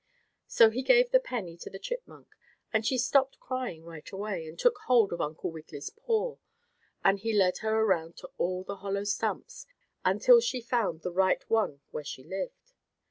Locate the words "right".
3.85-4.11, 11.13-11.47